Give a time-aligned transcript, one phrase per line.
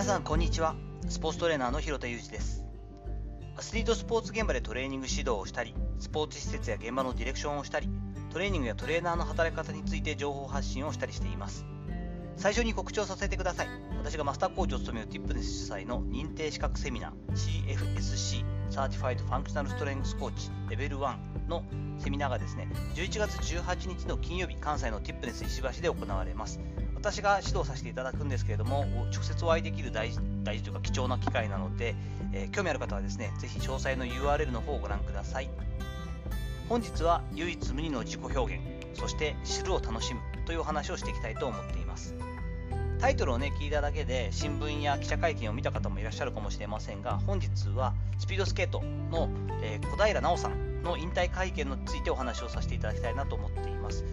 [0.00, 0.76] 皆さんこんにちは。
[1.10, 2.64] スポーツトレーナーの広田裕二です。
[3.58, 7.90] アスリートスポーツ現場でトレーニング指導をしたりスポーツ施設や現場のディレクションをしたり
[8.30, 11.66] トレーニングやトレーナーの働き方について情報発信をしたりしています。
[12.36, 13.68] 最初に告知をさせてください。
[13.98, 21.62] 私がマスターコーチを務めるティップネス主催の認定資格セミナー CFSC Certified Functional Strength Coach Level 1の
[21.98, 26.58] セミナーがですね11月18日の金曜日関西のティップネス石橋で行われます。
[27.00, 31.94] 私が指導させていただくんですけれども、直接お会いできる大事大事というか貴重な機会なので、
[32.34, 35.48] えー、興味ある方はですね、是非詳細の URL の方をご覧ください。
[36.68, 38.62] 本日は唯一無二の自己表現、
[38.94, 42.14] そして知るを楽しむというお話をしていきたいと思っています。
[43.00, 49.30] タイトルをね、聞いただけで新聞や記者会見を見た方もいらっしゃるかもしれませんが、本日はスピードスケートの、
[49.62, 54.04] えー、小平奈緒さんの引退会見についてお話をさせていただきたいなと思っています。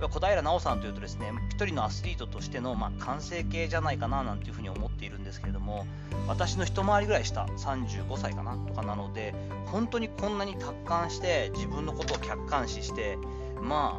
[0.00, 5.86] 小平奈緒さんというとですね一人のアスリートとしての、まあ、完成形じゃないかななんていうふうに思っているんですけれども
[6.26, 9.34] 私の一回りぐらい下35歳かなとかなので
[9.66, 13.16] 本当にこんなに達観して自分のことを客観視して
[13.62, 13.98] ま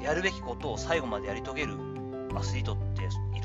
[0.00, 1.74] あやるべきことを最後までやり遂げる
[2.34, 2.87] アスリートって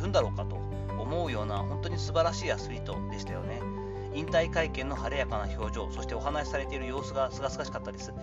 [0.03, 0.55] るんだろうかと
[0.99, 3.61] 思うような本当に素晴らしいアスリートでしたよね。
[4.13, 8.13] 引退会見の晴れやかな表情そしてお話しされている様子がすがすがしかったです。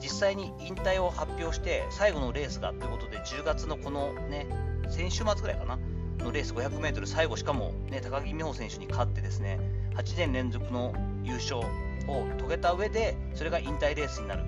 [0.00, 4.46] 実際に引退を発表して最後のレースがということで10月のこのね
[4.88, 5.78] 先週末ぐらいかな
[6.24, 9.60] のレース 500m 最後しかも、ね、高木美帆選手に勝ってですね
[9.94, 11.64] 8年連続の優勝を
[12.38, 14.44] 遂げた上でそれが引退レースになる。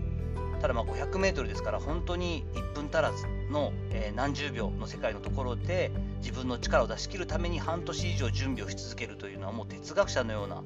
[0.61, 10.63] ただま 500m ですから本当に1分足らずの、えー、何十秒の世界のところで自分の力を出し切るために半年以上準備をし続けるというのはもう哲学者のような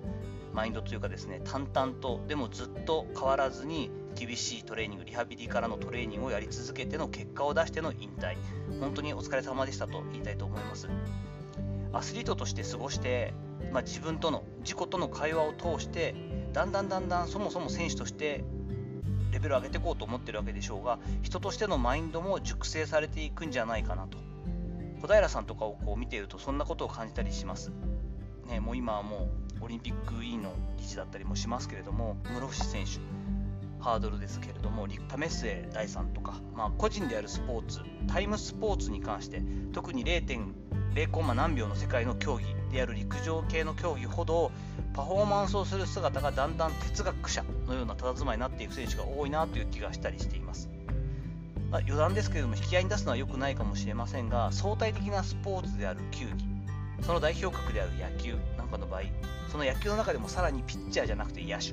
[0.55, 8.37] マインドというかですね淡々とでもずっと変わらずに厳しいトレーニングリハビリからのトレーニングをやり続けての結果を出しての引退。
[8.81, 10.89] 本当にお疲れ様でしたと言いたいと思います。
[11.93, 13.35] アスリートとして過ごして、
[13.73, 16.15] まあ、自分との自己との会話を通して
[16.55, 18.45] だんだんだんだんそもそも選手として
[19.37, 24.17] レベルを上げていこうと思ってるわけでしょうが人としてのマインドも熟成されていくんじゃないかなと。
[25.03, 27.71] 小平さんとかをこう見ているとそんなことを感じたりします、
[28.49, 29.29] ね、もう今はも
[29.61, 32.93] うオリンピック委員の理事だったりもしますけれども室伏選手
[33.79, 39.43] ハードルですけれども、為末大さんとか、まあ、個人であるスポーツ、タイムスポーツに関して、
[39.73, 44.51] 特に0.5 0コンマ何秒の世界の競技である陸上系の競技ほど、
[44.95, 50.71] パフォーマンスをする姿がだんだん哲学者のような佇まいになっていく選手が多いなという気がしたりしています。
[51.71, 56.49] まあ、余談ですけれども、引き合いに出すのは良くないかもしれませんが、相対的なスポーツである球技、
[57.03, 59.03] その代表格である野球なんかの場合、
[59.53, 61.73] その野球の中でもさらにピッチャーじゃなくて野手、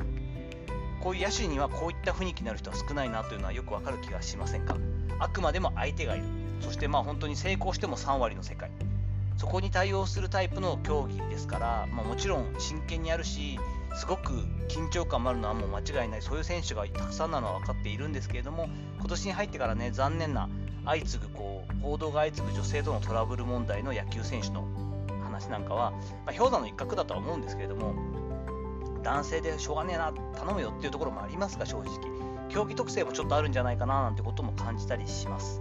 [1.01, 4.75] こういう野手にはこういった雰囲気になる人は少ないなというのはよくわかる気がしませんか
[5.19, 6.25] あくまでも相手がいる。
[6.59, 8.69] そしてまあ本当に成功しても3割の世界。
[9.37, 13.59] そこに対応するタイプの競技ですから、まあ、もちろん真剣にやるし
[13.95, 14.31] すごく
[14.69, 16.21] 緊張感もあるのはもう間違いない。
[16.21, 18.67] そういう選手がたくさんなのは分かっているんですけれども
[18.99, 20.49] 今年に入ってからね残念な
[20.85, 24.67] 相次ぐこう報道が相次ぐ女性とのトラブル問題の野球選手の
[25.23, 27.93] 話なんかは、まあ、氷山の一角だとは思うんですけれども
[29.03, 32.13] 男性でしょうがねえな頼むよっていうところもありますが正直。
[32.49, 35.59] 競技特性もちょっとあるんじゃないかななんてことも感じたりします。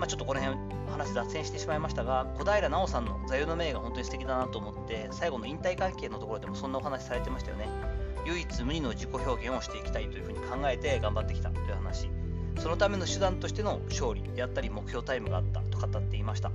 [0.00, 0.58] まあ、ちょっとこの辺
[0.90, 7.68] 話脱線してしまいましたが小平奈緒さんの座右の銘が本当に素敵だなと思って最後の引退関係のところでもそんなお話されてましたよね。
[8.24, 12.08] 唯一無二の自己表現をしていきたいというふうに考えて頑張ってきたという話。
[12.58, 16.50] そのための手段としての勝利であったり目標タイムがあったと語っていました。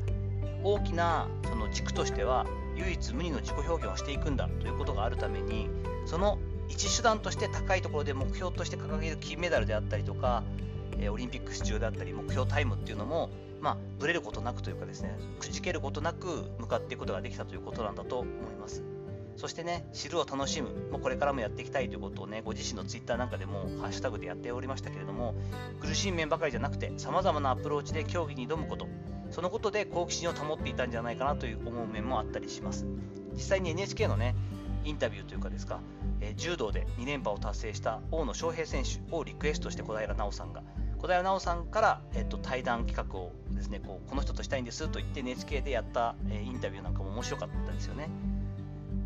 [0.63, 5.69] 大きなその軸としては唯一無二の自己表現をしていくんだということがあるために
[6.07, 10.43] その一手段として高いところで目標として掲げる金メダルであったりとか、
[10.99, 13.29] えオリンピック出場であったり目標タイムっていうのも、
[13.61, 18.83] まあ、ぶれることなくというかですねくじけることなく向かっていくことができたということなんだと思います。
[19.37, 25.35] そしてね知るを楽しむもうこれからもやっていきたいということをねご自身のツイッターなんかでもハッシュタグでやっておりましたけれども
[25.81, 28.87] 苦しい面ばかりじゃなくてさまざまなアプローチで競技に挑むこと。
[29.31, 32.85] そのことで好奇心を保っていたんじゃないかなという思う面もあったりします。
[33.33, 34.35] 実際に NHK のね
[34.85, 35.81] インタビューというかですか、
[36.21, 40.63] えー、柔道で2連覇を達成した大野将平選手をリクエストして小平奈緒さんが
[41.05, 48.09] 小平奈緒さんから、えーと、対談企画をですねこうこの人としたいんですと言って NHK でやった、え、インタビューなんかも面白かったですよね。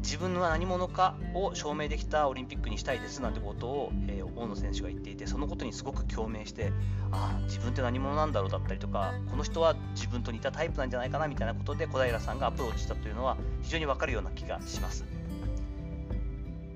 [0.02, 6.72] 自分は何者かを証明できたオリンピックにしたいですなんてことを、えー、大野選手が言っていてそのことにすごく共鳴して
[7.12, 15.04] ああ自分って何者なんだろうだったりとかこの人は自分と似たタイプなんじゃないかなみたいなことで小平さんがアプローチしたというのは非常に分かるような気がします。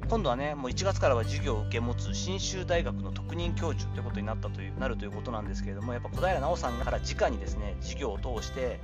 [0.10, 8.80] 今度はねもう1月からは授業を受け持つ信州大学の特任教授ということになったというなるということなんですけれどもやっぱ小平奈緒さんから直にですね授業を通して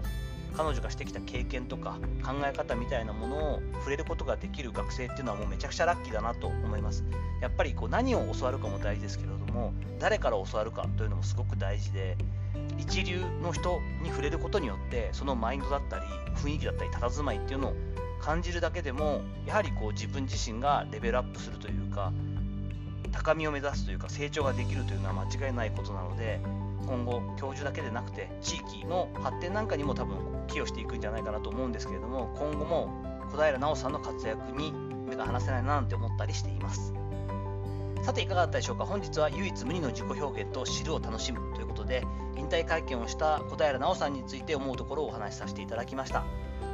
[0.56, 7.04] 彼女がしてきた経験とか考え方みたいなものを触れることができる学生っていうのはもうめちゃくちゃラッキーだなと思います。
[7.42, 12.18] やっぱりこう何を教わるかも大事ですけれども誰から教わるかというのもすごく大事で
[12.78, 16.06] 一流の人に触れることによってそのマインドだったり
[16.36, 17.74] 雰囲気だったり佇まいっていうのを
[18.22, 22.12] 感じるだけでもやはりこう自分自身がレベルアップするというか
[23.12, 26.40] 高みを目指すというか成長ができるというのは間違いないことなので
[26.86, 30.18] 今後教授だけでなくて地域の発展なんかにも多分
[30.48, 32.90] 寄与していくんじゃないかなと思うんですけれども今後も
[33.32, 34.72] 小平奈緒さんの活躍に
[35.08, 36.94] 目が離せないななんて思ったりしています。
[38.04, 38.86] さていかがだったでしょうか？
[38.86, 42.06] 本日は唯一無二の自己表現と知るを楽しむというで
[42.38, 46.24] 引退会見をした小平奈緒さんについて思うところをお話しさせていただきました。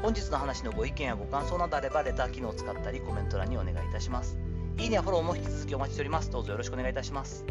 [0.04, 4.38] 本日の話のご意見やご感想などあればレター機能を使ったりコメント欄にお願いいたします。
[4.78, 6.30] いいねやフォローも引き続きお待ちしております。
[6.30, 7.46] どうぞよろしくお願いいたします。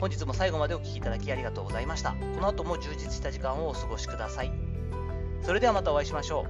[0.00, 2.10] 本日も最後までお聴きいただきありがとうございました。
[2.10, 4.52] この後も充実した時間をお過ごしください。
[5.42, 6.46] それではまたお会いしましょ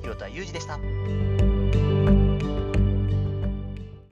[0.00, 0.02] う。
[0.02, 1.35] 広田裕二でした。